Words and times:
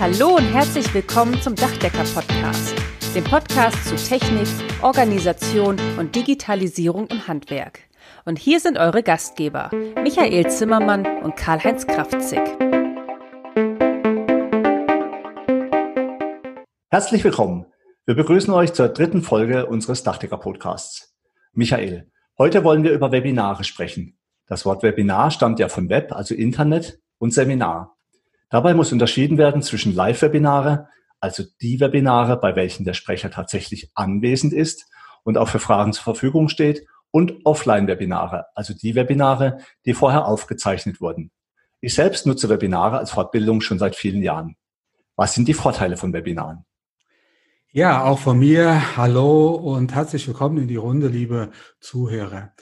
Hallo 0.00 0.36
und 0.36 0.44
herzlich 0.44 0.94
willkommen 0.94 1.42
zum 1.42 1.56
Dachdecker-Podcast, 1.56 2.76
dem 3.16 3.24
Podcast 3.24 3.84
zu 3.84 3.96
Technik, 3.96 4.46
Organisation 4.80 5.76
und 5.98 6.14
Digitalisierung 6.14 7.08
im 7.08 7.26
Handwerk. 7.26 7.80
Und 8.24 8.38
hier 8.38 8.60
sind 8.60 8.78
eure 8.78 9.02
Gastgeber, 9.02 9.72
Michael 10.00 10.48
Zimmermann 10.52 11.04
und 11.24 11.34
Karl-Heinz 11.34 11.84
Kraftzig. 11.88 12.38
Herzlich 16.90 17.24
willkommen. 17.24 17.66
Wir 18.06 18.14
begrüßen 18.14 18.54
euch 18.54 18.74
zur 18.74 18.90
dritten 18.90 19.22
Folge 19.22 19.66
unseres 19.66 20.04
Dachdecker-Podcasts. 20.04 21.12
Michael, 21.54 22.08
heute 22.38 22.62
wollen 22.62 22.84
wir 22.84 22.92
über 22.92 23.10
Webinare 23.10 23.64
sprechen. 23.64 24.16
Das 24.46 24.64
Wort 24.64 24.84
Webinar 24.84 25.32
stammt 25.32 25.58
ja 25.58 25.68
von 25.68 25.88
Web, 25.88 26.12
also 26.12 26.36
Internet, 26.36 27.00
und 27.18 27.34
Seminar. 27.34 27.97
Dabei 28.50 28.74
muss 28.74 28.92
unterschieden 28.92 29.36
werden 29.38 29.62
zwischen 29.62 29.94
Live-Webinare, 29.94 30.88
also 31.20 31.42
die 31.60 31.80
Webinare, 31.80 32.38
bei 32.38 32.56
welchen 32.56 32.84
der 32.84 32.94
Sprecher 32.94 33.30
tatsächlich 33.30 33.90
anwesend 33.94 34.52
ist 34.52 34.86
und 35.24 35.36
auch 35.36 35.48
für 35.48 35.58
Fragen 35.58 35.92
zur 35.92 36.04
Verfügung 36.04 36.48
steht, 36.48 36.86
und 37.10 37.46
Offline-Webinare, 37.46 38.46
also 38.54 38.74
die 38.74 38.94
Webinare, 38.94 39.58
die 39.86 39.94
vorher 39.94 40.26
aufgezeichnet 40.26 41.00
wurden. 41.00 41.30
Ich 41.80 41.94
selbst 41.94 42.26
nutze 42.26 42.48
Webinare 42.48 42.98
als 42.98 43.12
Fortbildung 43.12 43.60
schon 43.60 43.78
seit 43.78 43.96
vielen 43.96 44.22
Jahren. 44.22 44.56
Was 45.16 45.34
sind 45.34 45.48
die 45.48 45.54
Vorteile 45.54 45.96
von 45.96 46.12
Webinaren? 46.12 46.64
Ja, 47.70 48.04
auch 48.04 48.18
von 48.18 48.38
mir 48.38 48.96
hallo 48.96 49.50
und 49.54 49.94
herzlich 49.94 50.26
willkommen 50.26 50.58
in 50.58 50.68
die 50.68 50.76
Runde, 50.76 51.08
liebe 51.08 51.50
Zuhörer. 51.80 52.52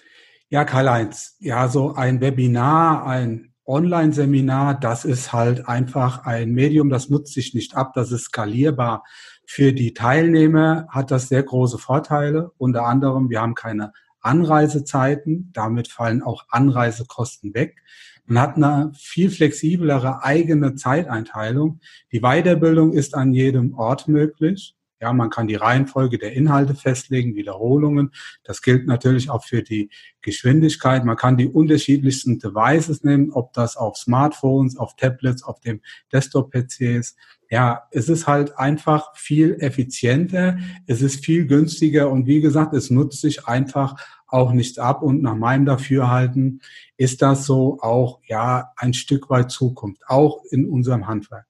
Ja, 0.48 0.64
Karl-Heinz, 0.64 1.36
ja, 1.40 1.68
so 1.68 1.94
ein 1.94 2.20
Webinar, 2.20 3.06
ein 3.06 3.52
Online-Seminar, 3.66 4.78
das 4.78 5.04
ist 5.04 5.32
halt 5.32 5.68
einfach 5.68 6.24
ein 6.24 6.52
Medium, 6.52 6.88
das 6.88 7.08
nutzt 7.08 7.34
sich 7.34 7.54
nicht 7.54 7.76
ab, 7.76 7.92
das 7.94 8.12
ist 8.12 8.24
skalierbar. 8.24 9.04
Für 9.44 9.72
die 9.72 9.92
Teilnehmer 9.92 10.86
hat 10.90 11.10
das 11.10 11.28
sehr 11.28 11.42
große 11.42 11.78
Vorteile. 11.78 12.52
Unter 12.58 12.86
anderem, 12.86 13.28
wir 13.28 13.40
haben 13.40 13.54
keine 13.54 13.92
Anreisezeiten, 14.20 15.50
damit 15.52 15.88
fallen 15.88 16.22
auch 16.22 16.44
Anreisekosten 16.50 17.54
weg. 17.54 17.82
Man 18.24 18.42
hat 18.42 18.56
eine 18.56 18.92
viel 18.96 19.30
flexiblere 19.30 20.22
eigene 20.22 20.74
Zeiteinteilung. 20.74 21.80
Die 22.12 22.20
Weiterbildung 22.20 22.92
ist 22.92 23.14
an 23.14 23.32
jedem 23.32 23.74
Ort 23.74 24.08
möglich. 24.08 24.75
Ja, 25.00 25.12
man 25.12 25.28
kann 25.28 25.46
die 25.46 25.56
Reihenfolge 25.56 26.16
der 26.16 26.32
Inhalte 26.32 26.74
festlegen, 26.74 27.34
Wiederholungen. 27.34 28.12
Das 28.44 28.62
gilt 28.62 28.86
natürlich 28.86 29.28
auch 29.28 29.44
für 29.44 29.62
die 29.62 29.90
Geschwindigkeit. 30.22 31.04
Man 31.04 31.16
kann 31.16 31.36
die 31.36 31.48
unterschiedlichsten 31.48 32.38
Devices 32.38 33.04
nehmen, 33.04 33.30
ob 33.30 33.52
das 33.52 33.76
auf 33.76 33.98
Smartphones, 33.98 34.78
auf 34.78 34.96
Tablets, 34.96 35.42
auf 35.42 35.60
dem 35.60 35.82
Desktop-PC 36.12 36.80
ist. 36.98 37.16
Ja, 37.50 37.82
es 37.92 38.08
ist 38.08 38.26
halt 38.26 38.58
einfach 38.58 39.14
viel 39.14 39.56
effizienter, 39.60 40.58
es 40.86 41.02
ist 41.02 41.24
viel 41.24 41.46
günstiger 41.46 42.10
und 42.10 42.26
wie 42.26 42.40
gesagt, 42.40 42.72
es 42.74 42.90
nutzt 42.90 43.20
sich 43.20 43.46
einfach 43.46 43.94
auch 44.26 44.52
nicht 44.52 44.78
ab 44.78 45.02
und 45.02 45.22
nach 45.22 45.36
meinem 45.36 45.66
Dafürhalten 45.66 46.60
ist 46.96 47.22
das 47.22 47.46
so 47.46 47.78
auch, 47.80 48.20
ja, 48.26 48.72
ein 48.76 48.94
Stück 48.94 49.30
weit 49.30 49.50
Zukunft, 49.50 50.02
auch 50.08 50.42
in 50.50 50.66
unserem 50.68 51.06
Handwerk. 51.06 51.46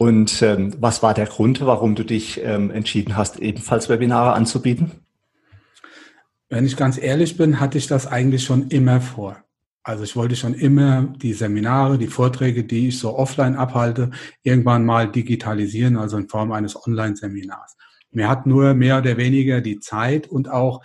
Und 0.00 0.40
ähm, 0.40 0.72
was 0.80 1.02
war 1.02 1.12
der 1.12 1.26
Grund, 1.26 1.60
warum 1.60 1.94
du 1.94 2.04
dich 2.04 2.40
ähm, 2.42 2.70
entschieden 2.70 3.18
hast, 3.18 3.38
ebenfalls 3.38 3.90
Webinare 3.90 4.32
anzubieten? 4.32 4.92
Wenn 6.48 6.64
ich 6.64 6.78
ganz 6.78 6.96
ehrlich 6.96 7.36
bin, 7.36 7.60
hatte 7.60 7.76
ich 7.76 7.86
das 7.86 8.06
eigentlich 8.06 8.42
schon 8.42 8.68
immer 8.68 9.02
vor. 9.02 9.36
Also 9.82 10.02
ich 10.02 10.16
wollte 10.16 10.36
schon 10.36 10.54
immer 10.54 11.02
die 11.02 11.34
Seminare, 11.34 11.98
die 11.98 12.06
Vorträge, 12.06 12.64
die 12.64 12.88
ich 12.88 12.98
so 12.98 13.14
offline 13.14 13.56
abhalte, 13.56 14.10
irgendwann 14.42 14.86
mal 14.86 15.06
digitalisieren, 15.06 15.98
also 15.98 16.16
in 16.16 16.30
Form 16.30 16.50
eines 16.52 16.82
Online-Seminars. 16.86 17.76
Mir 18.10 18.26
hat 18.26 18.46
nur 18.46 18.72
mehr 18.72 19.00
oder 19.00 19.18
weniger 19.18 19.60
die 19.60 19.80
Zeit 19.80 20.26
und 20.26 20.48
auch 20.48 20.82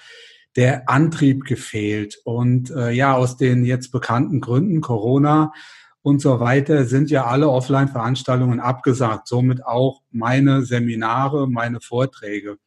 der 0.58 0.90
Antrieb 0.90 1.46
gefehlt. 1.46 2.20
Und 2.26 2.70
äh, 2.70 2.92
ja, 2.92 3.16
aus 3.16 3.38
den 3.38 3.64
jetzt 3.64 3.94
bekannten 3.94 4.42
Gründen, 4.42 4.82
Corona, 4.82 5.53
und 6.06 6.22
so 6.22 6.40
weiter 6.40 6.86
sind 6.86 7.10
ja 7.10 7.26
alle 7.26 7.50
Offline-Veranstaltungen 7.50 8.60
abgesagt, 8.60 9.28
somit 9.28 9.66
auch 9.66 10.04
meine 10.12 10.62
Seminare, 10.62 11.50
meine 11.50 11.82
Vorträge. 11.82 12.58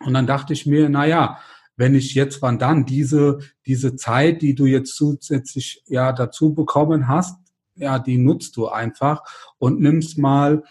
Und 0.00 0.14
dann 0.14 0.26
dachte 0.26 0.54
ich 0.54 0.64
mir, 0.64 0.88
na 0.88 1.04
ja, 1.04 1.38
wenn 1.76 1.94
ich 1.94 2.14
jetzt 2.14 2.40
wann 2.40 2.58
dann 2.58 2.86
diese, 2.86 3.40
diese 3.66 3.94
Zeit, 3.96 4.40
die 4.40 4.54
du 4.54 4.64
jetzt 4.64 4.96
zusätzlich 4.96 5.82
ja 5.86 6.14
dazu 6.14 6.54
bekommen 6.54 7.08
hast, 7.08 7.36
ja, 7.74 7.98
die 7.98 8.16
nutzt 8.16 8.56
du 8.56 8.68
einfach 8.68 9.20
und 9.58 9.78
nimmst 9.78 10.16
mal 10.16 10.62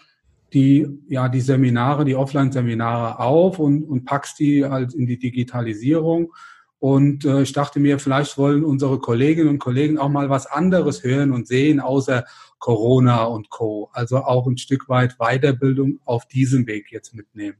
die, 0.52 0.88
ja, 1.06 1.28
die 1.28 1.40
Seminare, 1.40 2.04
die 2.04 2.16
Offline-Seminare 2.16 3.20
auf 3.20 3.60
und, 3.60 3.84
und 3.84 4.06
packst 4.06 4.40
die 4.40 4.64
halt 4.64 4.92
in 4.92 5.06
die 5.06 5.20
Digitalisierung 5.20 6.32
und 6.82 7.24
äh, 7.24 7.42
ich 7.42 7.52
dachte 7.52 7.78
mir, 7.78 8.00
vielleicht 8.00 8.36
wollen 8.36 8.64
unsere 8.64 8.98
Kolleginnen 8.98 9.50
und 9.50 9.60
Kollegen 9.60 9.98
auch 9.98 10.08
mal 10.08 10.30
was 10.30 10.46
anderes 10.46 11.04
hören 11.04 11.30
und 11.30 11.46
sehen, 11.46 11.78
außer 11.78 12.24
Corona 12.58 13.22
und 13.22 13.50
Co. 13.50 13.88
Also 13.92 14.16
auch 14.16 14.48
ein 14.48 14.58
Stück 14.58 14.88
weit 14.88 15.16
Weiterbildung 15.18 16.00
auf 16.04 16.26
diesem 16.26 16.66
Weg 16.66 16.90
jetzt 16.90 17.14
mitnehmen. 17.14 17.56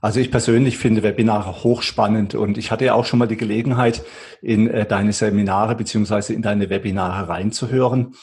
Also 0.00 0.20
ich 0.20 0.30
persönlich 0.30 0.78
finde 0.78 1.02
Webinare 1.02 1.64
hochspannend 1.64 2.34
und 2.34 2.58
ich 2.58 2.70
hatte 2.70 2.84
ja 2.84 2.94
auch 2.94 3.04
schon 3.04 3.18
mal 3.18 3.26
die 3.26 3.36
Gelegenheit, 3.36 4.04
in 4.42 4.68
äh, 4.68 4.86
deine 4.86 5.12
Seminare 5.12 5.74
beziehungsweise 5.74 6.34
in 6.34 6.42
deine 6.42 6.70
Webinare 6.70 7.28
reinzuhören. 7.28 8.14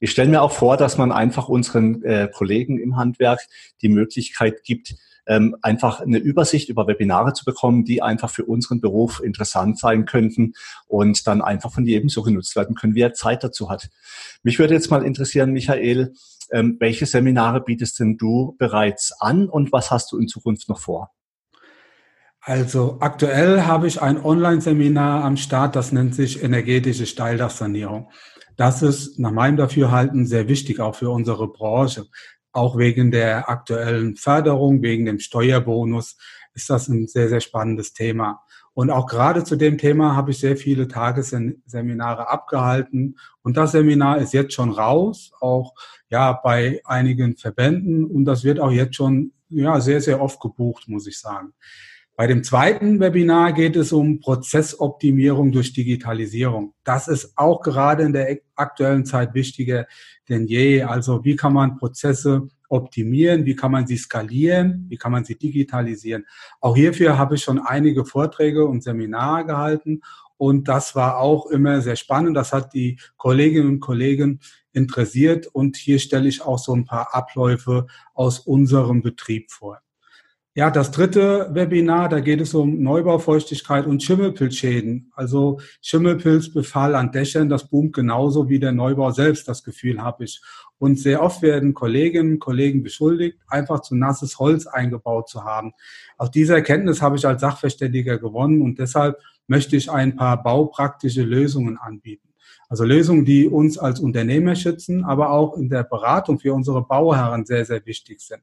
Ich 0.00 0.10
stelle 0.10 0.30
mir 0.30 0.42
auch 0.42 0.52
vor, 0.52 0.76
dass 0.76 0.96
man 0.96 1.12
einfach 1.12 1.48
unseren 1.48 2.02
äh, 2.02 2.28
Kollegen 2.32 2.78
im 2.78 2.96
Handwerk 2.96 3.40
die 3.82 3.88
Möglichkeit 3.88 4.64
gibt, 4.64 4.94
ähm, 5.28 5.56
einfach 5.60 6.00
eine 6.00 6.18
Übersicht 6.18 6.70
über 6.70 6.86
Webinare 6.86 7.34
zu 7.34 7.44
bekommen, 7.44 7.84
die 7.84 8.02
einfach 8.02 8.30
für 8.30 8.44
unseren 8.44 8.80
Beruf 8.80 9.20
interessant 9.22 9.78
sein 9.78 10.06
könnten 10.06 10.54
und 10.86 11.26
dann 11.26 11.42
einfach 11.42 11.70
von 11.70 11.84
jedem 11.84 12.08
so 12.08 12.22
genutzt 12.22 12.56
werden 12.56 12.74
können, 12.74 12.94
wie 12.94 13.02
er 13.02 13.12
Zeit 13.12 13.44
dazu 13.44 13.70
hat. 13.70 13.90
Mich 14.42 14.58
würde 14.58 14.74
jetzt 14.74 14.90
mal 14.90 15.04
interessieren, 15.04 15.52
Michael, 15.52 16.14
ähm, 16.52 16.76
welche 16.80 17.06
Seminare 17.06 17.60
bietest 17.60 18.00
denn 18.00 18.16
du 18.16 18.56
bereits 18.58 19.12
an 19.20 19.48
und 19.48 19.72
was 19.72 19.90
hast 19.90 20.12
du 20.12 20.18
in 20.18 20.28
Zukunft 20.28 20.68
noch 20.68 20.80
vor? 20.80 21.10
Also 22.40 22.98
aktuell 23.00 23.62
habe 23.62 23.86
ich 23.86 24.00
ein 24.00 24.22
Online-Seminar 24.24 25.24
am 25.24 25.36
Start, 25.36 25.76
das 25.76 25.92
nennt 25.92 26.14
sich 26.14 26.42
energetische 26.42 27.06
Steildachsanierung. 27.06 28.10
Das 28.56 28.82
ist 28.82 29.18
nach 29.18 29.32
meinem 29.32 29.56
Dafürhalten 29.56 30.26
sehr 30.26 30.48
wichtig, 30.48 30.80
auch 30.80 30.94
für 30.94 31.10
unsere 31.10 31.48
Branche 31.48 32.06
auch 32.52 32.76
wegen 32.76 33.10
der 33.10 33.48
aktuellen 33.48 34.16
Förderung, 34.16 34.82
wegen 34.82 35.04
dem 35.04 35.20
Steuerbonus 35.20 36.16
ist 36.54 36.70
das 36.70 36.88
ein 36.88 37.06
sehr, 37.06 37.28
sehr 37.28 37.40
spannendes 37.40 37.92
Thema. 37.92 38.42
Und 38.78 38.90
auch 38.90 39.08
gerade 39.08 39.42
zu 39.42 39.56
dem 39.56 39.76
Thema 39.76 40.14
habe 40.14 40.30
ich 40.30 40.38
sehr 40.38 40.56
viele 40.56 40.86
Tagesseminare 40.86 42.28
abgehalten. 42.28 43.18
Und 43.42 43.56
das 43.56 43.72
Seminar 43.72 44.18
ist 44.18 44.32
jetzt 44.32 44.54
schon 44.54 44.70
raus, 44.70 45.32
auch 45.40 45.74
ja 46.10 46.30
bei 46.30 46.80
einigen 46.84 47.36
Verbänden. 47.36 48.04
Und 48.04 48.24
das 48.24 48.44
wird 48.44 48.60
auch 48.60 48.70
jetzt 48.70 48.94
schon 48.94 49.32
ja 49.48 49.80
sehr, 49.80 50.00
sehr 50.00 50.22
oft 50.22 50.38
gebucht, 50.38 50.84
muss 50.86 51.08
ich 51.08 51.18
sagen. 51.18 51.54
Bei 52.14 52.28
dem 52.28 52.44
zweiten 52.44 53.00
Webinar 53.00 53.52
geht 53.52 53.74
es 53.74 53.92
um 53.92 54.20
Prozessoptimierung 54.20 55.50
durch 55.50 55.72
Digitalisierung. 55.72 56.72
Das 56.84 57.08
ist 57.08 57.32
auch 57.34 57.62
gerade 57.62 58.04
in 58.04 58.12
der 58.12 58.38
aktuellen 58.54 59.04
Zeit 59.04 59.34
wichtiger 59.34 59.88
denn 60.28 60.46
je. 60.46 60.84
Also 60.84 61.24
wie 61.24 61.34
kann 61.34 61.52
man 61.52 61.78
Prozesse 61.78 62.46
optimieren? 62.68 63.44
Wie 63.44 63.56
kann 63.56 63.72
man 63.72 63.86
sie 63.86 63.96
skalieren? 63.96 64.86
Wie 64.88 64.96
kann 64.96 65.12
man 65.12 65.24
sie 65.24 65.36
digitalisieren? 65.36 66.26
Auch 66.60 66.76
hierfür 66.76 67.18
habe 67.18 67.34
ich 67.34 67.42
schon 67.42 67.58
einige 67.58 68.04
Vorträge 68.04 68.66
und 68.66 68.82
Seminare 68.82 69.46
gehalten. 69.46 70.02
Und 70.36 70.68
das 70.68 70.94
war 70.94 71.18
auch 71.18 71.46
immer 71.46 71.80
sehr 71.80 71.96
spannend. 71.96 72.36
Das 72.36 72.52
hat 72.52 72.72
die 72.72 72.98
Kolleginnen 73.16 73.68
und 73.68 73.80
Kollegen 73.80 74.40
interessiert. 74.72 75.46
Und 75.48 75.76
hier 75.76 75.98
stelle 75.98 76.28
ich 76.28 76.42
auch 76.42 76.58
so 76.58 76.74
ein 76.74 76.84
paar 76.84 77.14
Abläufe 77.14 77.86
aus 78.14 78.38
unserem 78.38 79.02
Betrieb 79.02 79.50
vor. 79.50 79.80
Ja, 80.58 80.72
das 80.72 80.90
dritte 80.90 81.50
Webinar, 81.52 82.08
da 82.08 82.18
geht 82.18 82.40
es 82.40 82.52
um 82.52 82.82
Neubaufeuchtigkeit 82.82 83.86
und 83.86 84.02
Schimmelpilzschäden. 84.02 85.12
Also 85.14 85.60
Schimmelpilzbefall 85.82 86.96
an 86.96 87.12
Dächern, 87.12 87.48
das 87.48 87.68
boomt 87.68 87.92
genauso 87.92 88.48
wie 88.48 88.58
der 88.58 88.72
Neubau 88.72 89.12
selbst, 89.12 89.46
das 89.46 89.62
Gefühl 89.62 90.02
habe 90.02 90.24
ich. 90.24 90.42
Und 90.78 90.98
sehr 90.98 91.22
oft 91.22 91.42
werden 91.42 91.74
Kolleginnen 91.74 92.34
und 92.34 92.38
Kollegen 92.38 92.82
beschuldigt, 92.82 93.38
einfach 93.48 93.80
zu 93.80 93.96
nasses 93.96 94.38
Holz 94.38 94.66
eingebaut 94.66 95.28
zu 95.28 95.44
haben. 95.44 95.72
Aus 96.16 96.30
dieser 96.30 96.54
Erkenntnis 96.54 97.02
habe 97.02 97.16
ich 97.16 97.26
als 97.26 97.40
Sachverständiger 97.40 98.18
gewonnen 98.18 98.62
und 98.62 98.78
deshalb 98.78 99.18
möchte 99.48 99.76
ich 99.76 99.90
ein 99.90 100.14
paar 100.14 100.42
baupraktische 100.42 101.22
Lösungen 101.22 101.78
anbieten. 101.78 102.28
Also 102.70 102.84
Lösungen, 102.84 103.24
die 103.24 103.48
uns 103.48 103.78
als 103.78 103.98
Unternehmer 103.98 104.54
schützen, 104.54 105.02
aber 105.02 105.30
auch 105.30 105.56
in 105.56 105.70
der 105.70 105.84
Beratung 105.84 106.38
für 106.38 106.52
unsere 106.52 106.84
Bauherren 106.84 107.46
sehr, 107.46 107.64
sehr 107.64 107.84
wichtig 107.86 108.20
sind. 108.20 108.42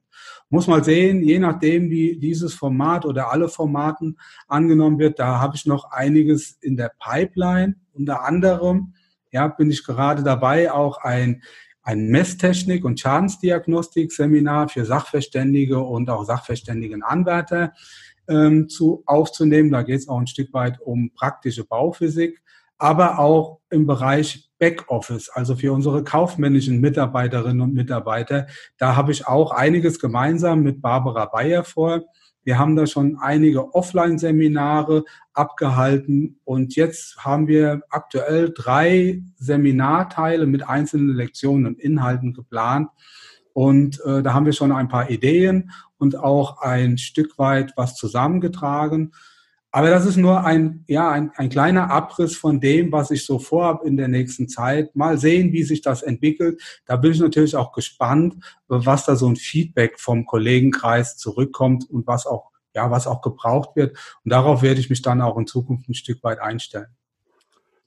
Muss 0.50 0.66
mal 0.66 0.84
sehen, 0.84 1.22
je 1.22 1.38
nachdem, 1.38 1.92
wie 1.92 2.18
dieses 2.18 2.56
Format 2.56 3.06
oder 3.06 3.32
alle 3.32 3.50
Formaten 3.50 4.18
angenommen 4.48 4.98
wird, 4.98 5.20
da 5.20 5.40
habe 5.40 5.56
ich 5.56 5.68
noch 5.68 5.92
einiges 5.92 6.58
in 6.62 6.76
der 6.76 6.92
Pipeline, 7.00 7.76
unter 7.94 8.24
anderem 8.24 8.94
ja, 9.36 9.50
bin 9.50 9.70
ich 9.70 9.84
gerade 9.84 10.24
dabei, 10.24 10.72
auch 10.72 10.98
ein 11.00 11.44
ein 11.86 12.08
Messtechnik- 12.10 12.84
und 12.84 13.00
Schadensdiagnostik-Seminar 13.00 14.70
für 14.70 14.86
Sachverständige 14.86 15.80
und 15.80 16.10
auch 16.10 16.26
Sachverständigenanwärter 16.26 17.74
ähm, 18.28 18.68
zu, 18.68 19.04
aufzunehmen. 19.06 19.72
Da 19.72 19.84
geht 19.84 20.00
es 20.00 20.10
auch 20.10 20.20
ein 20.20 20.28
Stück 20.28 20.52
weit 20.52 20.82
um 20.82 21.12
praktische 21.14 21.64
Bauphysik, 21.64 22.42
aber 22.78 23.20
auch 23.20 23.60
im 23.70 23.86
Bereich 23.88 24.50
Backoffice, 24.60 25.30
also 25.30 25.56
für 25.56 25.74
unsere 25.74 26.04
kaufmännischen 26.04 26.80
Mitarbeiterinnen 26.80 27.62
und 27.62 27.74
Mitarbeiter. 27.74 28.48
Da 28.78 28.96
habe 28.96 29.12
ich 29.12 29.28
auch 29.28 29.52
einiges 29.52 30.00
gemeinsam 30.00 30.62
mit 30.62 30.82
Barbara 30.82 31.26
Bayer 31.26 31.64
vor. 31.64 32.04
Wir 32.44 32.60
haben 32.60 32.76
da 32.76 32.86
schon 32.86 33.18
einige 33.20 33.74
Offline-Seminare 33.74 35.04
abgehalten 35.34 36.40
und 36.44 36.76
jetzt 36.76 37.18
haben 37.18 37.48
wir 37.48 37.82
aktuell 37.90 38.54
drei 38.56 39.24
Seminarteile 39.38 40.46
mit 40.46 40.68
einzelnen 40.68 41.16
Lektionen 41.16 41.66
und 41.66 41.80
Inhalten 41.80 42.34
geplant. 42.34 42.90
Und 43.52 44.00
äh, 44.06 44.22
da 44.22 44.34
haben 44.34 44.46
wir 44.46 44.54
schon 44.54 44.72
ein 44.72 44.90
paar 44.90 45.10
Ideen 45.10 45.72
und 45.98 46.18
auch 46.18 46.62
ein 46.62 46.98
Stück 46.98 47.40
weit 47.40 47.74
was 47.78 47.96
zusammengetragen. 47.96 49.14
Aber 49.76 49.90
das 49.90 50.06
ist 50.06 50.16
nur 50.16 50.46
ein, 50.46 50.86
ja, 50.88 51.12
ein, 51.12 51.32
ein 51.36 51.50
kleiner 51.50 51.92
Abriss 51.92 52.38
von 52.38 52.62
dem, 52.62 52.94
was 52.94 53.12
ich 53.12 53.26
so 53.26 53.40
vorhabe 53.40 53.86
in 53.86 53.98
der 53.98 54.08
nächsten 54.08 54.48
Zeit. 54.48 54.96
Mal 54.96 55.18
sehen, 55.18 55.52
wie 55.52 55.64
sich 55.64 55.82
das 55.82 56.02
entwickelt. 56.02 56.62
Da 56.86 56.96
bin 56.96 57.12
ich 57.12 57.20
natürlich 57.20 57.58
auch 57.58 57.74
gespannt, 57.74 58.36
was 58.70 59.04
da 59.04 59.18
so 59.18 59.28
ein 59.28 59.36
Feedback 59.36 60.00
vom 60.00 60.26
Kollegenkreis 60.26 61.18
zurückkommt 61.18 61.90
und 61.90 62.08
was 62.08 62.26
auch, 62.26 62.52
ja, 62.74 62.90
was 62.90 63.06
auch 63.06 63.20
gebraucht 63.20 63.76
wird. 63.76 63.98
Und 64.24 64.32
darauf 64.32 64.62
werde 64.62 64.80
ich 64.80 64.90
mich 64.90 65.02
dann 65.02 65.20
auch 65.22 65.38
in 65.38 65.46
Zukunft 65.46 65.90
ein 65.90 65.94
Stück 65.94 66.24
weit 66.24 66.40
einstellen. 66.40 66.96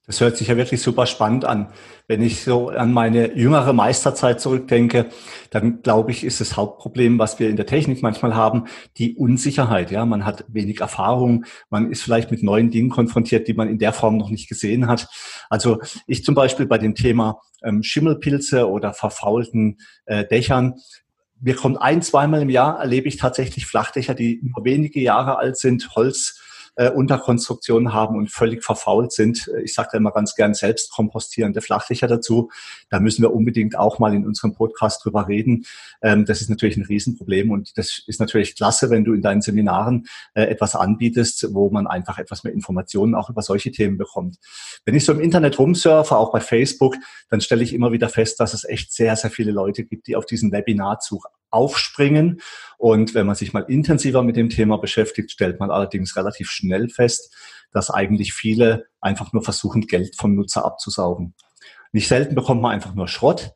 Das 0.08 0.22
hört 0.22 0.38
sich 0.38 0.48
ja 0.48 0.56
wirklich 0.56 0.80
super 0.80 1.04
spannend 1.04 1.44
an. 1.44 1.68
Wenn 2.06 2.22
ich 2.22 2.42
so 2.42 2.70
an 2.70 2.94
meine 2.94 3.36
jüngere 3.36 3.74
Meisterzeit 3.74 4.40
zurückdenke, 4.40 5.10
dann 5.50 5.82
glaube 5.82 6.12
ich, 6.12 6.24
ist 6.24 6.40
das 6.40 6.56
Hauptproblem, 6.56 7.18
was 7.18 7.38
wir 7.38 7.50
in 7.50 7.56
der 7.56 7.66
Technik 7.66 8.02
manchmal 8.02 8.34
haben, 8.34 8.64
die 8.96 9.16
Unsicherheit. 9.16 9.90
Ja, 9.90 10.06
man 10.06 10.24
hat 10.24 10.46
wenig 10.48 10.80
Erfahrung, 10.80 11.44
man 11.68 11.92
ist 11.92 12.02
vielleicht 12.02 12.30
mit 12.30 12.42
neuen 12.42 12.70
Dingen 12.70 12.88
konfrontiert, 12.88 13.48
die 13.48 13.52
man 13.52 13.68
in 13.68 13.78
der 13.78 13.92
Form 13.92 14.16
noch 14.16 14.30
nicht 14.30 14.48
gesehen 14.48 14.86
hat. 14.86 15.08
Also 15.50 15.78
ich 16.06 16.24
zum 16.24 16.34
Beispiel 16.34 16.64
bei 16.64 16.78
dem 16.78 16.94
Thema 16.94 17.42
ähm, 17.62 17.82
Schimmelpilze 17.82 18.66
oder 18.66 18.94
verfaulten 18.94 19.76
äh, 20.06 20.24
Dächern, 20.24 20.76
mir 21.38 21.54
kommt 21.54 21.82
ein, 21.82 22.00
zweimal 22.00 22.40
im 22.40 22.50
Jahr 22.50 22.80
erlebe 22.80 23.08
ich 23.08 23.18
tatsächlich 23.18 23.66
Flachdächer, 23.66 24.14
die 24.14 24.40
nur 24.42 24.64
wenige 24.64 25.00
Jahre 25.00 25.36
alt 25.36 25.58
sind, 25.58 25.94
Holz 25.94 26.40
äh, 26.78 26.90
Unterkonstruktionen 26.90 27.92
haben 27.92 28.16
und 28.16 28.30
völlig 28.30 28.62
verfault 28.62 29.12
sind. 29.12 29.50
Ich 29.64 29.74
sage 29.74 29.88
da 29.92 29.98
immer 29.98 30.12
ganz 30.12 30.36
gern 30.36 30.54
selbst 30.54 30.92
kompostierende 30.92 31.60
Flachdächer 31.60 32.06
dazu. 32.06 32.50
Da 32.88 33.00
müssen 33.00 33.20
wir 33.22 33.34
unbedingt 33.34 33.76
auch 33.76 33.98
mal 33.98 34.14
in 34.14 34.24
unserem 34.24 34.54
Podcast 34.54 35.04
drüber 35.04 35.26
reden. 35.26 35.66
Ähm, 36.02 36.24
das 36.24 36.40
ist 36.40 36.50
natürlich 36.50 36.76
ein 36.76 36.84
Riesenproblem 36.84 37.50
und 37.50 37.76
das 37.76 38.02
ist 38.06 38.20
natürlich 38.20 38.54
klasse, 38.54 38.90
wenn 38.90 39.04
du 39.04 39.12
in 39.12 39.22
deinen 39.22 39.42
Seminaren 39.42 40.06
äh, 40.34 40.44
etwas 40.44 40.76
anbietest, 40.76 41.52
wo 41.52 41.68
man 41.68 41.88
einfach 41.88 42.18
etwas 42.18 42.44
mehr 42.44 42.52
Informationen 42.52 43.16
auch 43.16 43.28
über 43.28 43.42
solche 43.42 43.72
Themen 43.72 43.98
bekommt. 43.98 44.36
Wenn 44.84 44.94
ich 44.94 45.04
so 45.04 45.12
im 45.12 45.20
Internet 45.20 45.58
rumsurfe, 45.58 46.16
auch 46.16 46.30
bei 46.30 46.40
Facebook, 46.40 46.94
dann 47.28 47.40
stelle 47.40 47.64
ich 47.64 47.74
immer 47.74 47.90
wieder 47.90 48.08
fest, 48.08 48.38
dass 48.38 48.54
es 48.54 48.62
echt 48.62 48.92
sehr, 48.92 49.16
sehr 49.16 49.30
viele 49.30 49.50
Leute 49.50 49.84
gibt, 49.84 50.06
die 50.06 50.14
auf 50.14 50.26
diesen 50.26 50.52
Webinarzug 50.52 51.26
aufspringen. 51.50 52.40
Und 52.76 53.14
wenn 53.14 53.26
man 53.26 53.34
sich 53.34 53.52
mal 53.52 53.64
intensiver 53.68 54.22
mit 54.22 54.36
dem 54.36 54.50
Thema 54.50 54.78
beschäftigt, 54.78 55.30
stellt 55.30 55.60
man 55.60 55.70
allerdings 55.70 56.16
relativ 56.16 56.50
schnell 56.50 56.88
fest, 56.88 57.34
dass 57.72 57.90
eigentlich 57.90 58.32
viele 58.32 58.86
einfach 59.00 59.32
nur 59.32 59.42
versuchen, 59.42 59.82
Geld 59.82 60.16
vom 60.16 60.34
Nutzer 60.34 60.64
abzusaugen. 60.64 61.34
Nicht 61.92 62.08
selten 62.08 62.34
bekommt 62.34 62.62
man 62.62 62.72
einfach 62.72 62.94
nur 62.94 63.08
Schrott. 63.08 63.52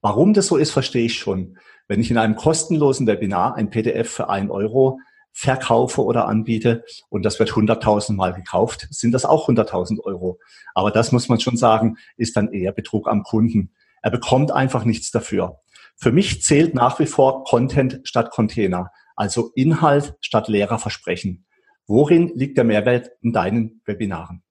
Warum 0.00 0.34
das 0.34 0.46
so 0.46 0.56
ist, 0.56 0.70
verstehe 0.70 1.06
ich 1.06 1.18
schon. 1.18 1.58
Wenn 1.88 2.00
ich 2.00 2.10
in 2.10 2.18
einem 2.18 2.36
kostenlosen 2.36 3.06
Webinar 3.06 3.54
ein 3.54 3.70
PDF 3.70 4.10
für 4.10 4.28
ein 4.28 4.50
Euro 4.50 4.98
verkaufe 5.32 6.02
oder 6.02 6.26
anbiete 6.26 6.84
und 7.10 7.22
das 7.22 7.38
wird 7.38 7.50
100.000 7.50 8.14
Mal 8.14 8.32
gekauft, 8.32 8.88
sind 8.90 9.12
das 9.12 9.24
auch 9.24 9.48
100.000 9.48 10.00
Euro. 10.00 10.38
Aber 10.74 10.90
das 10.90 11.12
muss 11.12 11.28
man 11.28 11.40
schon 11.40 11.56
sagen, 11.56 11.96
ist 12.16 12.36
dann 12.36 12.52
eher 12.52 12.72
Betrug 12.72 13.06
am 13.08 13.22
Kunden. 13.22 13.72
Er 14.02 14.10
bekommt 14.10 14.50
einfach 14.50 14.84
nichts 14.84 15.10
dafür. 15.10 15.60
Für 15.96 16.12
mich 16.12 16.42
zählt 16.42 16.74
nach 16.74 16.98
wie 16.98 17.06
vor 17.06 17.44
Content 17.44 18.00
statt 18.04 18.30
Container, 18.30 18.90
also 19.16 19.50
Inhalt 19.54 20.14
statt 20.20 20.48
leerer 20.48 20.78
Versprechen. 20.78 21.46
Worin 21.86 22.32
liegt 22.34 22.58
der 22.58 22.64
Mehrwert 22.64 23.10
in 23.22 23.32
deinen 23.32 23.80
Webinaren? 23.86 24.42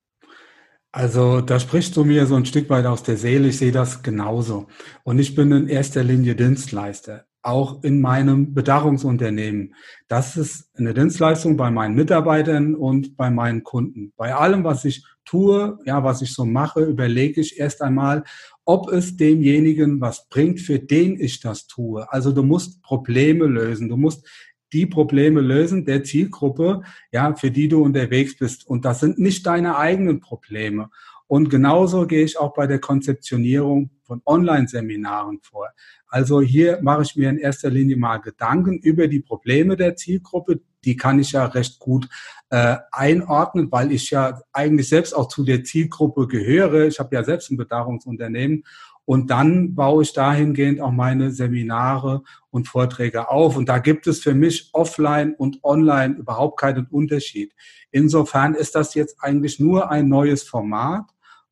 Also 0.92 1.42
da 1.42 1.60
sprichst 1.60 1.98
du 1.98 2.06
mir 2.06 2.26
so 2.26 2.36
ein 2.36 2.46
Stück 2.46 2.70
weit 2.70 2.86
aus 2.86 3.04
der 3.04 3.18
Seele. 3.18 3.50
Ich 3.50 3.58
sehe 3.58 3.74
das 3.74 4.02
genauso. 4.02 4.68
Und 5.04 5.20
ich 5.20 5.36
bin 5.36 5.52
in 5.52 5.68
erster 5.68 6.04
Linie 6.04 6.36
Dienstleister, 6.36 7.26
auch 7.42 7.84
in 7.84 8.00
meinem 8.00 8.54
Bedarrungsunternehmen. 8.54 9.76
Das 10.08 10.38
ist 10.38 10.70
eine 10.78 10.94
Dienstleistung 10.94 11.58
bei 11.58 11.70
meinen 11.70 11.96
Mitarbeitern 11.96 12.76
und 12.76 13.18
bei 13.18 13.30
meinen 13.30 13.64
Kunden. 13.64 14.14
Bei 14.16 14.34
allem, 14.34 14.64
was 14.64 14.86
ich 14.86 15.06
tue, 15.26 15.78
ja, 15.86 16.06
was 16.06 16.22
ich 16.22 16.34
so 16.34 16.46
mache, 16.46 16.86
überlege 16.86 17.42
ich 17.42 17.60
erst 17.60 17.82
einmal, 17.82 18.24
ob 18.66 18.92
es 18.92 19.16
demjenigen 19.16 20.02
was 20.02 20.28
bringt, 20.28 20.60
für 20.60 20.80
den 20.80 21.20
ich 21.20 21.40
das 21.40 21.68
tue. 21.68 22.12
Also 22.12 22.32
du 22.32 22.44
musst 22.44 22.82
Probleme 22.82 23.46
lösen. 23.46 23.90
Du 23.90 23.98
musst 23.98 24.28
die 24.74 24.86
Probleme 24.86 25.40
lösen 25.40 25.86
der 25.86 26.04
Zielgruppe, 26.04 26.82
ja, 27.12 27.36
für 27.36 27.52
die 27.52 27.70
du 27.70 27.84
unterwegs 27.84 28.38
bist. 28.38 28.68
Und 28.68 28.84
das 28.84 29.00
sind 29.00 29.20
nicht 29.20 29.46
deine 29.46 29.78
eigenen 29.78 30.20
Probleme. 30.20 30.90
Und 31.28 31.50
genauso 31.50 32.06
gehe 32.06 32.24
ich 32.24 32.38
auch 32.38 32.54
bei 32.54 32.68
der 32.68 32.80
Konzeptionierung 32.80 33.90
von 34.04 34.22
Online-Seminaren 34.26 35.40
vor. 35.42 35.70
Also 36.08 36.42
hier 36.42 36.80
mache 36.82 37.02
ich 37.04 37.16
mir 37.16 37.30
in 37.30 37.38
erster 37.38 37.70
Linie 37.70 37.98
mal 37.98 38.18
Gedanken 38.18 38.78
über 38.80 39.08
die 39.08 39.22
Probleme 39.22 39.76
der 39.76 39.96
Zielgruppe. 39.96 40.62
Die 40.86 40.96
kann 40.96 41.20
ich 41.20 41.34
ja 41.34 41.46
recht 41.46 41.80
gut 41.80 42.08
äh, 42.50 42.78
einordnen, 42.92 43.72
weil 43.72 43.92
ich 43.92 44.12
ja 44.12 44.42
eigentlich 44.54 44.88
selbst 44.88 45.14
auch 45.14 45.28
zu 45.28 45.44
der 45.44 45.64
Zielgruppe 45.64 46.28
gehöre. 46.28 46.86
Ich 46.88 47.00
habe 47.00 47.16
ja 47.16 47.24
selbst 47.24 47.52
ein 47.52 47.58
Bedarfungsunternehmen 47.58 48.64
und 49.06 49.30
dann 49.30 49.76
baue 49.76 50.02
ich 50.04 50.14
dahingehend 50.14 50.82
auch 50.82 50.92
meine 50.92 51.32
Seminare 51.32 52.24
und 52.50 52.68
Vorträge 52.68 53.30
auf. 53.30 53.56
Und 53.56 53.70
da 53.70 53.78
gibt 53.78 54.08
es 54.08 54.20
für 54.20 54.34
mich 54.34 54.70
offline 54.74 55.36
und 55.36 55.64
online 55.64 56.16
überhaupt 56.16 56.60
keinen 56.60 56.88
Unterschied. 56.88 57.54
Insofern 57.92 58.56
ist 58.56 58.74
das 58.74 58.96
jetzt 58.96 59.18
eigentlich 59.20 59.60
nur 59.60 59.92
ein 59.92 60.10
neues 60.10 60.44
Format. 60.44 61.06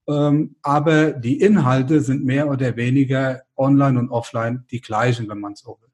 Ähm, 0.08 0.56
aber 0.64 1.12
die 1.12 1.40
Inhalte 1.40 2.02
sind 2.02 2.26
mehr 2.26 2.50
oder 2.50 2.76
weniger 2.76 3.44
online 3.56 4.00
und 4.00 4.10
offline 4.10 4.66
die 4.72 4.82
gleichen, 4.82 5.30
wenn 5.30 5.40
man 5.40 5.56
so 5.56 5.78
will. 5.80 5.93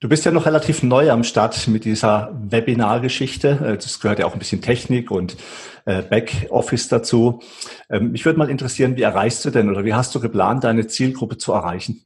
Du 0.00 0.08
bist 0.08 0.24
ja 0.24 0.30
noch 0.30 0.46
relativ 0.46 0.84
neu 0.84 1.10
am 1.10 1.24
Start 1.24 1.66
mit 1.66 1.84
dieser 1.84 2.32
Webinar-Geschichte. 2.40 3.48
Äh, 3.48 3.74
das 3.78 3.98
gehört 3.98 4.20
ja 4.20 4.26
auch 4.26 4.32
ein 4.32 4.38
bisschen 4.38 4.62
Technik 4.62 5.10
und 5.10 5.36
äh, 5.86 6.02
Backoffice 6.02 6.86
dazu. 6.86 7.40
Ähm, 7.90 8.12
mich 8.12 8.24
würde 8.24 8.38
mal 8.38 8.48
interessieren, 8.48 8.96
wie 8.96 9.02
erreichst 9.02 9.44
du 9.44 9.50
denn 9.50 9.68
oder 9.68 9.84
wie 9.84 9.94
hast 9.94 10.14
du 10.14 10.20
geplant, 10.20 10.62
deine 10.62 10.86
Zielgruppe 10.86 11.36
zu 11.36 11.52
erreichen? 11.52 12.04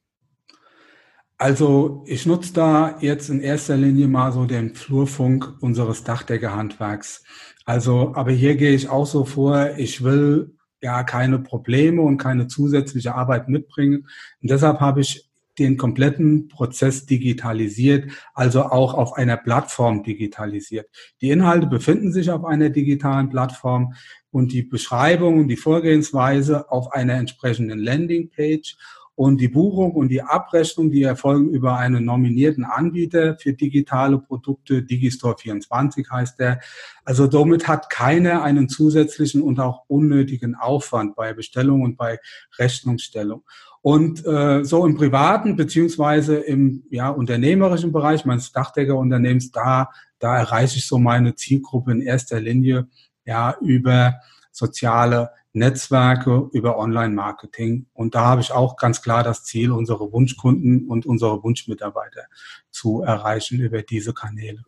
Also 1.37 2.03
ich 2.07 2.25
nutze 2.25 2.55
da 2.55 2.97
jetzt 3.01 3.29
in 3.29 3.41
erster 3.41 3.77
Linie 3.77 4.09
mal 4.09 4.33
so 4.33 4.47
den 4.47 4.75
Flurfunk 4.75 5.57
unseres 5.61 6.03
Dachdeckerhandwerks. 6.03 7.25
Also, 7.67 8.15
aber 8.15 8.31
hier 8.31 8.57
gehe 8.57 8.73
ich 8.73 8.89
auch 8.89 9.07
so 9.07 9.27
vor, 9.27 9.73
ich 9.77 10.03
will 10.03 10.57
ja 10.81 11.03
keine 11.03 11.41
Probleme 11.41 12.01
und 12.01 12.17
keine 12.17 12.47
zusätzliche 12.47 13.15
Arbeit 13.15 13.49
mitbringen. 13.49 14.07
Und 14.41 14.51
deshalb 14.51 14.81
habe 14.81 15.03
ich 15.03 15.32
den 15.59 15.77
kompletten 15.77 16.49
Prozess 16.49 17.07
digitalisiert, 17.07 18.11
also 18.35 18.63
auch 18.63 18.95
auf 18.95 19.15
einer 19.15 19.37
Plattform 19.37 20.03
digitalisiert. 20.03 20.89
Die 21.21 21.31
Inhalte 21.31 21.67
befinden 21.67 22.13
sich 22.13 22.31
auf 22.31 22.45
einer 22.45 22.71
digitalen 22.71 23.29
Plattform 23.29 23.95
und 24.31 24.53
die 24.53 24.63
Beschreibung 24.63 25.41
und 25.41 25.49
die 25.49 25.57
Vorgehensweise 25.57 26.71
auf 26.71 26.93
einer 26.93 27.15
entsprechenden 27.15 27.79
Landingpage 27.79 28.77
und 29.15 29.41
die 29.41 29.49
Buchung 29.49 29.93
und 29.93 30.09
die 30.09 30.23
Abrechnung, 30.23 30.91
die 30.91 31.03
erfolgen 31.03 31.51
über 31.51 31.77
einen 31.77 32.05
nominierten 32.05 32.65
Anbieter 32.65 33.37
für 33.37 33.53
digitale 33.53 34.19
Produkte. 34.19 34.83
Digistore 34.83 35.37
24 35.39 36.11
heißt 36.11 36.39
der. 36.39 36.61
Also 37.05 37.31
somit 37.31 37.69
hat 37.69 37.91
keiner 37.91 38.43
einen 38.43 38.69
zusätzlichen 38.69 39.43
und 39.43 39.61
auch 39.61 39.85
unnötigen 39.87 40.55
Aufwand 40.55 41.15
bei 41.15 41.35
Bestellung 41.35 41.83
und 41.83 41.97
bei 41.97 42.19
Rechnungsstellung. 42.59 43.43
Und 43.83 44.25
äh, 44.25 44.65
so 44.65 44.87
im 44.87 44.97
privaten 44.97 45.57
beziehungsweise 45.57 46.37
im 46.37 46.85
ja, 46.89 47.11
unternehmerischen 47.11 47.93
Bereich 47.93 48.25
meines 48.25 48.53
Dachdeckerunternehmens, 48.53 49.51
da, 49.51 49.91
da 50.21 50.39
erreiche 50.39 50.79
ich 50.79 50.87
so 50.87 50.99
meine 50.99 51.35
Zielgruppe 51.35 51.93
in 51.93 52.01
erster 52.01 52.41
Linie 52.41 52.89
ja 53.25 53.57
über 53.61 54.15
soziale 54.53 55.31
Netzwerke, 55.53 56.49
über 56.53 56.79
Online-Marketing. 56.79 57.87
Und 57.93 58.15
da 58.15 58.25
habe 58.25 58.41
ich 58.41 58.53
auch 58.53 58.77
ganz 58.77 59.03
klar 59.03 59.23
das 59.23 59.45
Ziel, 59.45 59.71
unsere 59.73 60.13
Wunschkunden 60.13 60.89
und 60.89 61.07
unsere 61.07 61.43
Wunschmitarbeiter 61.43 62.23
zu 62.71 63.03
erreichen 63.03 63.61
über 63.61 63.83
diese 63.83 64.15
Kanäle. 64.15 64.63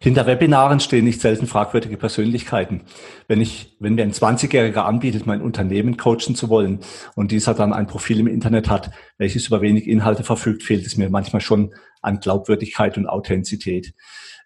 Hinter 0.00 0.26
Webinaren 0.26 0.78
stehen 0.78 1.04
nicht 1.04 1.20
selten 1.20 1.48
fragwürdige 1.48 1.96
Persönlichkeiten. 1.96 2.82
Wenn 3.26 3.40
ich, 3.40 3.76
wenn 3.80 3.94
mir 3.94 4.02
ein 4.02 4.12
20-Jähriger 4.12 4.84
anbietet, 4.84 5.26
mein 5.26 5.42
Unternehmen 5.42 5.96
coachen 5.96 6.36
zu 6.36 6.48
wollen 6.48 6.80
und 7.16 7.32
dieser 7.32 7.54
dann 7.54 7.72
ein 7.72 7.88
Profil 7.88 8.20
im 8.20 8.28
Internet 8.28 8.70
hat, 8.70 8.90
welches 9.16 9.48
über 9.48 9.60
wenig 9.60 9.88
Inhalte 9.88 10.22
verfügt, 10.22 10.62
fehlt 10.62 10.86
es 10.86 10.96
mir 10.96 11.10
manchmal 11.10 11.40
schon 11.40 11.74
an 12.00 12.20
Glaubwürdigkeit 12.20 12.96
und 12.96 13.08
Authentizität. 13.08 13.94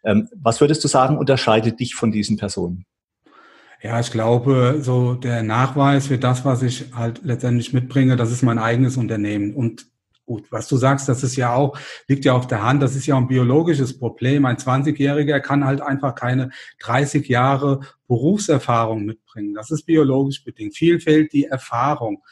Ähm, 0.04 0.28
was 0.34 0.60
würdest 0.60 0.82
du 0.84 0.88
sagen, 0.88 1.18
unterscheidet 1.18 1.78
dich 1.80 1.94
von 1.94 2.10
diesen 2.10 2.38
Personen? 2.38 2.86
Ja, 3.82 3.98
ich 3.98 4.12
glaube, 4.12 4.78
so 4.80 5.14
der 5.14 5.42
Nachweis 5.42 6.06
für 6.06 6.18
das, 6.18 6.44
was 6.44 6.62
ich 6.62 6.94
halt 6.94 7.20
letztendlich 7.24 7.72
mitbringe, 7.72 8.14
das 8.14 8.30
ist 8.30 8.42
mein 8.42 8.60
eigenes 8.60 8.96
Unternehmen. 8.96 9.54
Und 9.54 9.86
gut, 10.24 10.52
was 10.52 10.68
du 10.68 10.76
sagst, 10.76 11.08
das 11.08 11.24
ist 11.24 11.34
ja 11.34 11.52
auch, 11.52 11.76
liegt 12.06 12.24
ja 12.24 12.34
auf 12.34 12.46
der 12.46 12.62
Hand, 12.62 12.80
das 12.80 12.94
ist 12.94 13.06
ja 13.06 13.16
ein 13.16 13.26
biologisches 13.26 13.98
Problem. 13.98 14.44
Ein 14.44 14.56
20-Jähriger 14.56 15.40
kann 15.40 15.64
halt 15.64 15.80
einfach 15.80 16.14
keine 16.14 16.50
30 16.78 17.26
Jahre 17.26 17.80
Berufserfahrung 18.06 19.04
mitbringen. 19.04 19.52
Das 19.54 19.72
ist 19.72 19.84
biologisch 19.84 20.44
bedingt. 20.44 20.76
Viel 20.76 21.00
fehlt 21.00 21.32
die 21.32 21.46
Erfahrung. 21.46 22.22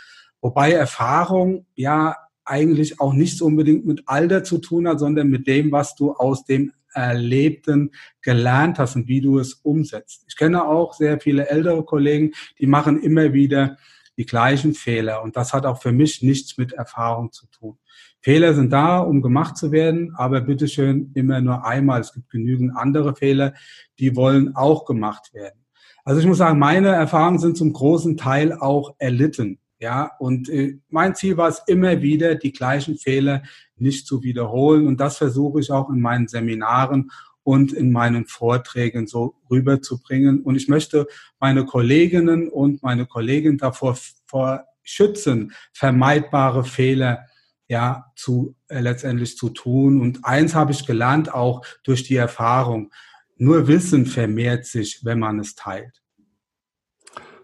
Wobei 0.40 0.71
Erfahrung 0.71 1.66
ja 1.75 2.14
eigentlich 2.45 3.00
auch 3.00 3.12
nichts 3.12 3.42
unbedingt 3.42 3.87
mit 3.87 4.04
Alter 4.07 4.45
zu 4.45 4.59
tun 4.59 4.87
hat, 4.87 5.00
sondern 5.00 5.28
mit 5.28 5.49
dem, 5.49 5.73
was 5.73 5.97
du 5.97 6.12
aus 6.12 6.45
dem 6.45 6.73
Erlebten 6.92 7.90
gelernt 8.23 8.78
hast 8.78 8.97
und 8.97 9.09
wie 9.09 9.20
du 9.20 9.38
es 9.38 9.54
umsetzt. 9.54 10.25
Ich 10.28 10.37
kenne 10.37 10.64
auch 10.64 10.94
sehr 10.94 11.20
viele 11.20 11.49
ältere 11.49 11.85
Kollegen, 11.85 12.32
die 12.59 12.66
machen 12.66 13.02
immer 13.02 13.32
wieder 13.32 13.76
die 14.16 14.26
gleichen 14.26 14.75
Fehler 14.75 15.23
und 15.23 15.37
das 15.37 15.52
hat 15.52 15.64
auch 15.64 15.80
für 15.80 15.92
mich 15.92 16.23
nichts 16.23 16.59
mit 16.59 16.73
Erfahrung 16.73 17.32
zu 17.32 17.47
tun. 17.47 17.78
Fehler 18.20 18.52
sind 18.52 18.70
da, 18.70 18.99
um 18.99 19.23
gemacht 19.23 19.56
zu 19.56 19.73
werden, 19.73 20.14
aber 20.14 20.42
bitteschön 20.42 21.11
immer 21.14 21.40
nur 21.40 21.64
einmal. 21.64 22.00
Es 22.00 22.12
gibt 22.12 22.28
genügend 22.28 22.76
andere 22.76 23.16
Fehler, 23.16 23.54
die 23.99 24.14
wollen 24.16 24.54
auch 24.56 24.85
gemacht 24.85 25.32
werden. 25.32 25.64
Also 26.04 26.20
ich 26.20 26.26
muss 26.26 26.38
sagen, 26.38 26.59
meine 26.59 26.88
Erfahrungen 26.88 27.38
sind 27.38 27.56
zum 27.56 27.73
großen 27.73 28.16
Teil 28.16 28.52
auch 28.52 28.94
erlitten. 28.99 29.60
Ja, 29.80 30.10
und 30.18 30.50
äh, 30.50 30.78
mein 30.90 31.14
Ziel 31.14 31.38
war 31.38 31.49
es 31.49 31.62
immer 31.66 32.02
wieder, 32.02 32.34
die 32.34 32.52
gleichen 32.52 32.99
Fehler 32.99 33.42
nicht 33.76 34.06
zu 34.06 34.22
wiederholen. 34.22 34.87
Und 34.87 35.00
das 35.00 35.16
versuche 35.16 35.58
ich 35.58 35.72
auch 35.72 35.88
in 35.88 36.00
meinen 36.00 36.28
Seminaren 36.28 37.10
und 37.44 37.72
in 37.72 37.90
meinen 37.90 38.26
Vorträgen 38.26 39.06
so 39.06 39.37
rüberzubringen. 39.50 40.42
Und 40.42 40.56
ich 40.56 40.68
möchte 40.68 41.06
meine 41.38 41.64
Kolleginnen 41.64 42.50
und 42.50 42.82
meine 42.82 43.06
Kollegen 43.06 43.56
davor 43.56 43.99
vor 44.26 44.66
schützen, 44.82 45.52
vermeidbare 45.72 46.64
Fehler 46.64 47.26
ja 47.66 48.12
zu 48.16 48.54
äh, 48.68 48.80
letztendlich 48.80 49.38
zu 49.38 49.49
tun. 49.49 50.02
Und 50.02 50.26
eins 50.26 50.54
habe 50.54 50.72
ich 50.72 50.84
gelernt, 50.84 51.32
auch 51.32 51.64
durch 51.84 52.02
die 52.02 52.16
Erfahrung: 52.16 52.92
Nur 53.38 53.66
Wissen 53.66 54.04
vermehrt 54.04 54.66
sich, 54.66 55.06
wenn 55.06 55.20
man 55.20 55.38
es 55.38 55.54
teilt. 55.54 56.00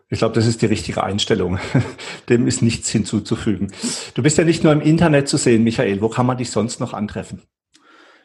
Ich 0.08 0.18
glaube, 0.18 0.34
das 0.34 0.46
ist 0.46 0.62
die 0.62 0.66
richtige 0.66 1.02
Einstellung. 1.02 1.58
Dem 2.28 2.46
ist 2.46 2.62
nichts 2.62 2.88
hinzuzufügen. 2.90 3.72
Du 4.14 4.22
bist 4.22 4.38
ja 4.38 4.44
nicht 4.44 4.62
nur 4.62 4.72
im 4.72 4.80
Internet 4.80 5.28
zu 5.28 5.36
sehen, 5.36 5.64
Michael. 5.64 6.00
Wo 6.00 6.08
kann 6.08 6.26
man 6.26 6.38
dich 6.38 6.50
sonst 6.50 6.78
noch 6.78 6.94
antreffen? 6.94 7.42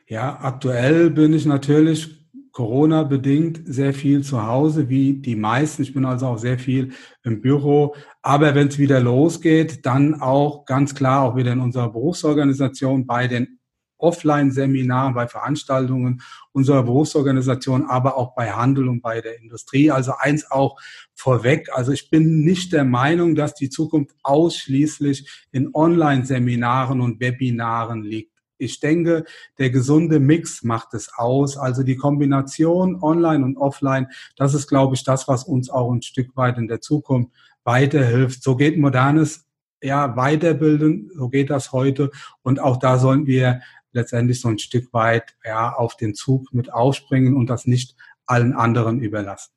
Ja, 0.07 0.39
aktuell 0.41 1.09
bin 1.09 1.33
ich 1.33 1.45
natürlich 1.45 2.21
Corona 2.51 3.03
bedingt 3.03 3.61
sehr 3.65 3.93
viel 3.93 4.23
zu 4.23 4.45
Hause, 4.45 4.89
wie 4.89 5.13
die 5.13 5.37
meisten. 5.37 5.83
Ich 5.83 5.93
bin 5.93 6.05
also 6.05 6.27
auch 6.27 6.37
sehr 6.37 6.59
viel 6.59 6.91
im 7.23 7.41
Büro. 7.41 7.95
Aber 8.21 8.55
wenn 8.55 8.67
es 8.67 8.77
wieder 8.77 8.99
losgeht, 8.99 9.85
dann 9.85 10.21
auch 10.21 10.65
ganz 10.65 10.93
klar 10.93 11.23
auch 11.23 11.35
wieder 11.37 11.53
in 11.53 11.61
unserer 11.61 11.89
Berufsorganisation 11.89 13.07
bei 13.07 13.27
den 13.27 13.59
Offline-Seminaren, 14.01 15.13
bei 15.13 15.27
Veranstaltungen 15.27 16.21
unserer 16.51 16.83
Berufsorganisation, 16.83 17.85
aber 17.85 18.17
auch 18.17 18.35
bei 18.35 18.51
Handel 18.51 18.87
und 18.89 19.01
bei 19.01 19.21
der 19.21 19.39
Industrie. 19.39 19.91
Also 19.91 20.13
eins 20.17 20.49
auch 20.49 20.79
vorweg. 21.13 21.69
Also 21.73 21.91
ich 21.91 22.09
bin 22.09 22.41
nicht 22.41 22.73
der 22.73 22.83
Meinung, 22.83 23.35
dass 23.35 23.53
die 23.53 23.69
Zukunft 23.69 24.15
ausschließlich 24.23 25.47
in 25.51 25.69
Online-Seminaren 25.73 27.01
und 27.01 27.19
Webinaren 27.19 28.03
liegt. 28.03 28.31
Ich 28.57 28.79
denke, 28.79 29.25
der 29.57 29.71
gesunde 29.71 30.19
Mix 30.19 30.63
macht 30.63 30.93
es 30.93 31.11
aus. 31.15 31.57
Also 31.57 31.81
die 31.81 31.95
Kombination 31.95 33.01
Online 33.01 33.43
und 33.43 33.57
Offline, 33.57 34.07
das 34.35 34.53
ist, 34.53 34.67
glaube 34.67 34.95
ich, 34.95 35.03
das, 35.03 35.27
was 35.27 35.43
uns 35.43 35.69
auch 35.69 35.91
ein 35.91 36.03
Stück 36.03 36.35
weit 36.35 36.59
in 36.59 36.67
der 36.67 36.79
Zukunft 36.79 37.31
weiterhilft. 37.63 38.43
So 38.43 38.55
geht 38.55 38.77
modernes 38.77 39.47
ja, 39.83 40.15
Weiterbilden, 40.15 41.09
so 41.15 41.29
geht 41.29 41.49
das 41.49 41.71
heute. 41.71 42.11
Und 42.43 42.59
auch 42.59 42.77
da 42.77 42.99
sollen 42.99 43.25
wir 43.25 43.61
letztendlich 43.91 44.41
so 44.41 44.49
ein 44.49 44.59
Stück 44.59 44.93
weit 44.93 45.35
ja, 45.43 45.73
auf 45.73 45.95
den 45.97 46.13
Zug 46.15 46.53
mit 46.53 46.73
aufspringen 46.73 47.35
und 47.35 47.49
das 47.49 47.65
nicht 47.67 47.95
allen 48.25 48.53
anderen 48.53 48.99
überlassen. 48.99 49.51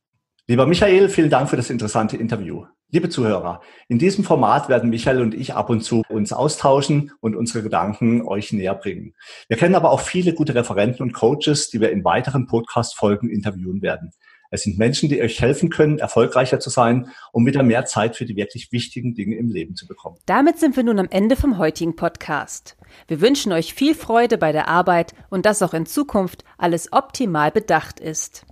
Lieber 0.47 0.67
Michael, 0.67 1.09
vielen 1.09 1.31
Dank 1.31 1.49
für 1.49 1.57
das 1.57 1.71
interessante 1.71 2.17
Interview. 2.17 2.67
Liebe 2.91 3.09
Zuhörer, 3.09 3.61
in 3.88 3.99
diesem 3.99 4.25
Format 4.25 4.69
werden 4.69 4.91
Michael 4.91 5.21
und 5.21 5.35
ich 5.35 5.55
ab 5.55 5.71
und 5.71 5.81
zu 5.81 6.03
uns 6.09 6.33
austauschen 6.33 7.12
und 7.21 7.35
unsere 7.35 7.62
Gedanken 7.62 8.23
euch 8.23 8.53
näher 8.53 8.75
bringen. 8.75 9.14
Wir 9.49 9.57
kennen 9.57 9.75
aber 9.75 9.91
auch 9.91 10.00
viele 10.00 10.35
gute 10.35 10.55
Referenten 10.55 11.03
und 11.03 11.12
Coaches, 11.12 11.71
die 11.71 11.81
wir 11.81 11.91
in 11.91 12.05
weiteren 12.05 12.47
Podcast-Folgen 12.47 13.31
interviewen 13.31 13.83
werden. 13.83 14.12
Es 14.50 14.62
sind 14.62 14.78
Menschen, 14.78 15.08
die 15.08 15.20
euch 15.20 15.40
helfen 15.40 15.70
können, 15.70 15.98
erfolgreicher 15.98 16.60
zu 16.60 16.70
sein, 16.70 17.08
um 17.32 17.46
wieder 17.46 17.62
mehr 17.62 17.84
Zeit 17.86 18.16
für 18.16 18.24
die 18.24 18.36
wirklich 18.36 18.72
wichtigen 18.72 19.14
Dinge 19.14 19.36
im 19.36 19.48
Leben 19.48 19.74
zu 19.74 19.86
bekommen. 19.86 20.18
Damit 20.26 20.58
sind 20.58 20.76
wir 20.76 20.84
nun 20.84 20.98
am 20.98 21.08
Ende 21.10 21.36
vom 21.36 21.58
heutigen 21.58 21.96
Podcast. 21.96 22.76
Wir 23.08 23.20
wünschen 23.20 23.52
euch 23.52 23.74
viel 23.74 23.94
Freude 23.94 24.38
bei 24.38 24.52
der 24.52 24.68
Arbeit 24.68 25.14
und 25.30 25.46
dass 25.46 25.62
auch 25.62 25.74
in 25.74 25.86
Zukunft 25.86 26.44
alles 26.58 26.92
optimal 26.92 27.50
bedacht 27.50 28.00
ist. 28.00 28.46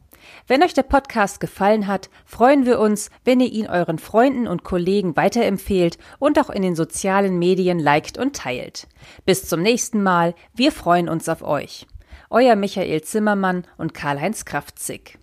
Wenn 0.46 0.62
euch 0.62 0.74
der 0.74 0.82
Podcast 0.82 1.40
gefallen 1.40 1.86
hat, 1.86 2.10
freuen 2.24 2.66
wir 2.66 2.78
uns, 2.78 3.10
wenn 3.24 3.40
ihr 3.40 3.50
ihn 3.50 3.66
euren 3.66 3.98
Freunden 3.98 4.46
und 4.46 4.64
Kollegen 4.64 5.16
weiterempfehlt 5.16 5.98
und 6.18 6.38
auch 6.38 6.50
in 6.50 6.62
den 6.62 6.76
sozialen 6.76 7.38
Medien 7.38 7.78
liked 7.78 8.18
und 8.18 8.36
teilt. 8.36 8.88
Bis 9.24 9.48
zum 9.48 9.62
nächsten 9.62 10.02
Mal, 10.02 10.34
wir 10.54 10.72
freuen 10.72 11.08
uns 11.08 11.28
auf 11.28 11.42
euch. 11.42 11.86
Euer 12.30 12.56
Michael 12.56 13.02
Zimmermann 13.02 13.66
und 13.78 13.94
Karl-Heinz 13.94 14.44
Kraftzig. 14.44 15.18